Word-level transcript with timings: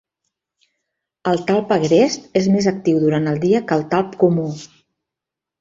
El 1.31 1.43
talp 1.51 1.73
agrest 1.75 2.25
és 2.43 2.49
més 2.55 2.71
actiu 2.73 3.05
durant 3.07 3.33
el 3.33 3.39
dia 3.47 3.63
que 3.69 3.81
el 3.81 3.87
talp 3.93 4.21
comú. 4.25 4.51